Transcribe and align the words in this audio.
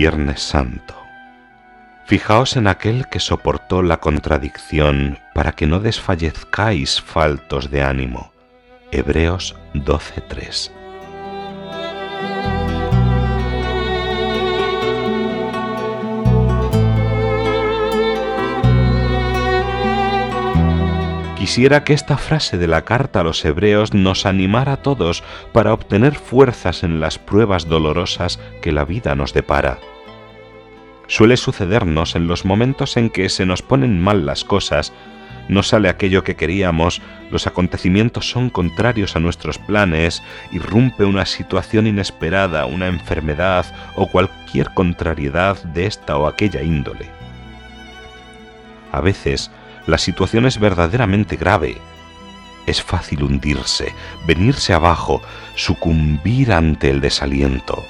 Viernes 0.00 0.40
Santo. 0.40 0.94
Fijaos 2.06 2.56
en 2.56 2.68
aquel 2.68 3.06
que 3.08 3.20
soportó 3.20 3.82
la 3.82 3.98
contradicción 3.98 5.18
para 5.34 5.52
que 5.52 5.66
no 5.66 5.78
desfallezcáis 5.78 7.02
faltos 7.02 7.70
de 7.70 7.82
ánimo. 7.82 8.32
Hebreos 8.92 9.56
12:3. 9.74 10.79
Quisiera 21.50 21.82
que 21.82 21.94
esta 21.94 22.16
frase 22.16 22.58
de 22.58 22.68
la 22.68 22.84
carta 22.84 23.18
a 23.18 23.22
los 23.24 23.44
hebreos 23.44 23.92
nos 23.92 24.24
animara 24.24 24.74
a 24.74 24.76
todos 24.76 25.24
para 25.52 25.74
obtener 25.74 26.14
fuerzas 26.14 26.84
en 26.84 27.00
las 27.00 27.18
pruebas 27.18 27.66
dolorosas 27.66 28.38
que 28.62 28.70
la 28.70 28.84
vida 28.84 29.16
nos 29.16 29.34
depara. 29.34 29.80
Suele 31.08 31.36
sucedernos 31.36 32.14
en 32.14 32.28
los 32.28 32.44
momentos 32.44 32.96
en 32.96 33.10
que 33.10 33.28
se 33.28 33.46
nos 33.46 33.62
ponen 33.62 34.00
mal 34.00 34.26
las 34.26 34.44
cosas, 34.44 34.92
no 35.48 35.64
sale 35.64 35.88
aquello 35.88 36.22
que 36.22 36.36
queríamos, 36.36 37.02
los 37.32 37.48
acontecimientos 37.48 38.30
son 38.30 38.48
contrarios 38.48 39.16
a 39.16 39.18
nuestros 39.18 39.58
planes, 39.58 40.22
irrumpe 40.52 41.04
una 41.04 41.26
situación 41.26 41.88
inesperada, 41.88 42.64
una 42.66 42.86
enfermedad 42.86 43.66
o 43.96 44.06
cualquier 44.06 44.72
contrariedad 44.72 45.60
de 45.64 45.86
esta 45.86 46.16
o 46.16 46.28
aquella 46.28 46.62
índole. 46.62 47.10
A 48.92 49.00
veces, 49.00 49.50
la 49.86 49.98
situación 49.98 50.46
es 50.46 50.58
verdaderamente 50.58 51.36
grave. 51.36 51.78
Es 52.66 52.82
fácil 52.82 53.22
hundirse, 53.24 53.94
venirse 54.26 54.72
abajo, 54.72 55.22
sucumbir 55.54 56.52
ante 56.52 56.90
el 56.90 57.00
desaliento. 57.00 57.84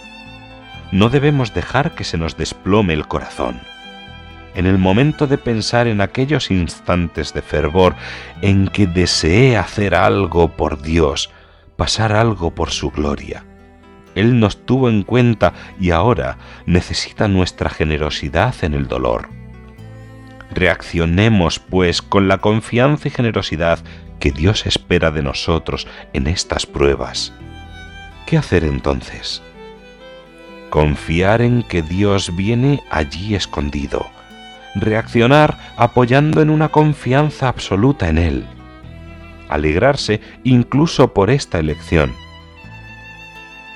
No 0.92 1.08
debemos 1.08 1.54
dejar 1.54 1.94
que 1.94 2.04
se 2.04 2.18
nos 2.18 2.36
desplome 2.36 2.94
el 2.94 3.06
corazón. 3.06 3.60
En 4.54 4.66
el 4.66 4.78
momento 4.78 5.26
de 5.26 5.38
pensar 5.38 5.86
en 5.86 6.00
aquellos 6.00 6.50
instantes 6.50 7.32
de 7.32 7.42
fervor 7.42 7.94
en 8.42 8.68
que 8.68 8.86
deseé 8.86 9.56
hacer 9.56 9.94
algo 9.94 10.56
por 10.56 10.82
Dios, 10.82 11.30
pasar 11.76 12.12
algo 12.12 12.54
por 12.54 12.70
su 12.70 12.90
gloria. 12.90 13.44
Él 14.16 14.40
nos 14.40 14.66
tuvo 14.66 14.88
en 14.88 15.04
cuenta 15.04 15.52
y 15.78 15.90
ahora 15.90 16.38
necesita 16.66 17.28
nuestra 17.28 17.70
generosidad 17.70 18.54
en 18.62 18.74
el 18.74 18.88
dolor. 18.88 19.39
Reaccionemos, 20.52 21.58
pues, 21.58 22.02
con 22.02 22.28
la 22.28 22.38
confianza 22.38 23.08
y 23.08 23.10
generosidad 23.10 23.78
que 24.18 24.32
Dios 24.32 24.66
espera 24.66 25.10
de 25.10 25.22
nosotros 25.22 25.86
en 26.12 26.26
estas 26.26 26.66
pruebas. 26.66 27.32
¿Qué 28.26 28.36
hacer 28.36 28.64
entonces? 28.64 29.42
Confiar 30.68 31.42
en 31.42 31.62
que 31.62 31.82
Dios 31.82 32.36
viene 32.36 32.82
allí 32.90 33.34
escondido. 33.34 34.06
Reaccionar 34.76 35.58
apoyando 35.76 36.42
en 36.42 36.50
una 36.50 36.68
confianza 36.68 37.48
absoluta 37.48 38.08
en 38.08 38.18
Él. 38.18 38.46
Alegrarse 39.48 40.20
incluso 40.44 41.12
por 41.12 41.30
esta 41.30 41.58
elección. 41.58 42.12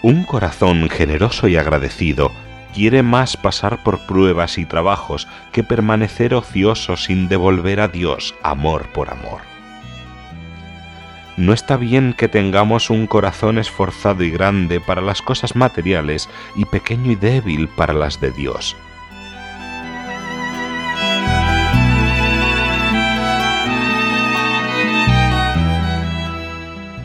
Un 0.02 0.22
corazón 0.24 0.88
generoso 0.88 1.48
y 1.48 1.56
agradecido 1.56 2.30
quiere 2.74 3.02
más 3.02 3.36
pasar 3.36 3.82
por 3.82 4.00
pruebas 4.00 4.58
y 4.58 4.66
trabajos 4.66 5.28
que 5.52 5.62
permanecer 5.62 6.34
ocioso 6.34 6.96
sin 6.96 7.28
devolver 7.28 7.80
a 7.80 7.88
Dios 7.88 8.34
amor 8.42 8.88
por 8.92 9.10
amor. 9.10 9.40
No 11.36 11.52
está 11.52 11.76
bien 11.76 12.14
que 12.16 12.28
tengamos 12.28 12.90
un 12.90 13.06
corazón 13.06 13.58
esforzado 13.58 14.22
y 14.22 14.30
grande 14.30 14.80
para 14.80 15.00
las 15.00 15.22
cosas 15.22 15.56
materiales 15.56 16.28
y 16.54 16.64
pequeño 16.64 17.12
y 17.12 17.16
débil 17.16 17.68
para 17.68 17.92
las 17.92 18.20
de 18.20 18.30
Dios. 18.30 18.76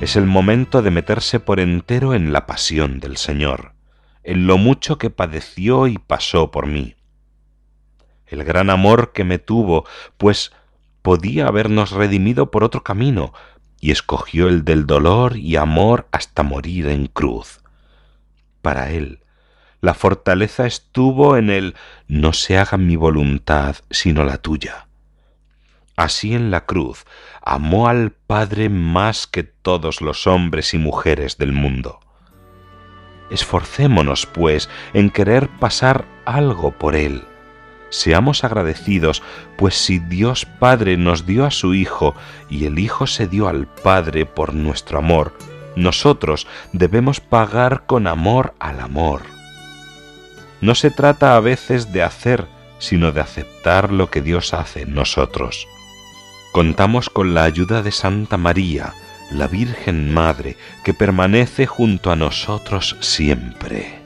Es 0.01 0.15
el 0.15 0.25
momento 0.25 0.81
de 0.81 0.91
meterse 0.91 1.39
por 1.39 1.59
entero 1.59 2.13
en 2.13 2.31
la 2.31 2.45
pasión 2.45 2.99
del 2.99 3.17
Señor 3.17 3.78
en 4.29 4.45
lo 4.45 4.59
mucho 4.59 4.99
que 4.99 5.09
padeció 5.09 5.87
y 5.87 5.97
pasó 5.97 6.51
por 6.51 6.67
mí. 6.67 6.95
El 8.27 8.43
gran 8.43 8.69
amor 8.69 9.11
que 9.11 9.23
me 9.23 9.39
tuvo, 9.39 9.85
pues 10.17 10.51
podía 11.01 11.47
habernos 11.47 11.89
redimido 11.89 12.51
por 12.51 12.63
otro 12.63 12.83
camino, 12.83 13.33
y 13.81 13.89
escogió 13.89 14.47
el 14.47 14.65
del 14.65 14.85
dolor 14.85 15.35
y 15.35 15.55
amor 15.55 16.07
hasta 16.11 16.43
morir 16.43 16.89
en 16.89 17.07
cruz. 17.07 17.61
Para 18.61 18.91
él, 18.91 19.23
la 19.81 19.95
fortaleza 19.95 20.67
estuvo 20.67 21.35
en 21.35 21.49
el 21.49 21.75
no 22.07 22.31
se 22.33 22.59
haga 22.59 22.77
mi 22.77 22.97
voluntad 22.97 23.77
sino 23.89 24.23
la 24.25 24.37
tuya. 24.37 24.89
Así 25.95 26.35
en 26.35 26.51
la 26.51 26.67
cruz 26.67 27.05
amó 27.41 27.87
al 27.87 28.11
Padre 28.11 28.69
más 28.69 29.25
que 29.25 29.41
todos 29.41 30.01
los 30.01 30.27
hombres 30.27 30.75
y 30.75 30.77
mujeres 30.77 31.39
del 31.39 31.51
mundo. 31.51 31.99
Esforcémonos, 33.29 34.25
pues, 34.25 34.69
en 34.93 35.09
querer 35.09 35.49
pasar 35.59 36.05
algo 36.25 36.71
por 36.71 36.95
Él. 36.95 37.23
Seamos 37.89 38.43
agradecidos, 38.43 39.23
pues 39.57 39.75
si 39.75 39.99
Dios 39.99 40.45
Padre 40.45 40.95
nos 40.97 41.25
dio 41.25 41.45
a 41.45 41.51
su 41.51 41.73
Hijo 41.73 42.15
y 42.49 42.65
el 42.65 42.77
Hijo 42.77 43.07
se 43.07 43.27
dio 43.27 43.47
al 43.47 43.65
Padre 43.67 44.25
por 44.25 44.53
nuestro 44.53 44.99
amor, 44.99 45.33
nosotros 45.75 46.47
debemos 46.71 47.19
pagar 47.19 47.85
con 47.85 48.05
amor 48.05 48.53
al 48.59 48.79
amor. 48.79 49.21
No 50.61 50.75
se 50.75 50.91
trata 50.91 51.35
a 51.35 51.39
veces 51.39 51.91
de 51.91 52.03
hacer, 52.03 52.45
sino 52.79 53.11
de 53.11 53.21
aceptar 53.21 53.91
lo 53.91 54.09
que 54.09 54.21
Dios 54.21 54.53
hace 54.53 54.81
en 54.81 54.93
nosotros. 54.93 55.67
Contamos 56.51 57.09
con 57.09 57.33
la 57.33 57.43
ayuda 57.43 57.81
de 57.81 57.91
Santa 57.91 58.37
María, 58.37 58.93
la 59.31 59.47
Virgen 59.47 60.13
Madre, 60.13 60.57
que 60.83 60.93
permanece 60.93 61.65
junto 61.65 62.11
a 62.11 62.15
nosotros 62.15 62.97
siempre. 62.99 63.98